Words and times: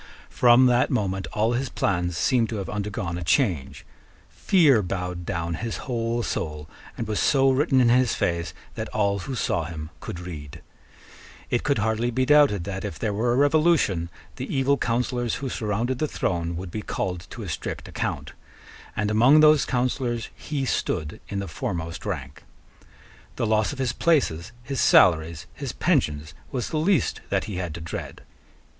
From 0.31 0.65
that 0.65 0.89
moment 0.89 1.27
all 1.31 1.53
his 1.53 1.69
plans 1.69 2.17
seem 2.17 2.47
to 2.47 2.55
have 2.55 2.67
undergone 2.71 3.19
a 3.19 3.23
change. 3.23 3.85
Fear 4.31 4.81
bowed 4.81 5.27
down 5.27 5.53
his 5.53 5.77
whole 5.85 6.23
soul, 6.23 6.67
and 6.97 7.07
was 7.07 7.19
so 7.19 7.51
written 7.51 7.79
in 7.79 7.89
his 7.89 8.15
face 8.15 8.51
that 8.73 8.89
all 8.89 9.19
who 9.19 9.35
saw 9.35 9.65
him 9.65 9.91
could 9.99 10.19
read. 10.19 10.63
It 11.51 11.61
could 11.61 11.77
hardly 11.77 12.09
be 12.09 12.25
doubted 12.25 12.63
that, 12.63 12.83
if 12.83 12.97
there 12.97 13.13
were 13.13 13.31
a 13.33 13.35
revolution, 13.35 14.09
the 14.37 14.51
evil 14.51 14.75
counsellors 14.75 15.35
who 15.35 15.49
surrounded 15.49 15.99
the 15.99 16.07
throne 16.07 16.55
would 16.55 16.71
be 16.71 16.81
called 16.81 17.27
to 17.29 17.43
a 17.43 17.47
strict 17.47 17.87
account: 17.87 18.33
and 18.95 19.11
among 19.11 19.39
those 19.41 19.65
counsellors 19.65 20.29
he 20.35 20.65
stood 20.65 21.19
in 21.29 21.37
the 21.37 21.47
foremost 21.47 22.07
rank. 22.07 22.43
The 23.35 23.45
loss 23.45 23.71
of 23.71 23.77
his 23.77 23.93
places, 23.93 24.51
his 24.63 24.81
salaries, 24.81 25.45
his 25.53 25.73
pensions, 25.73 26.33
was 26.51 26.69
the 26.69 26.77
least 26.79 27.21
that 27.29 27.43
he 27.43 27.57
had 27.57 27.75
to 27.75 27.81
dread. 27.81 28.23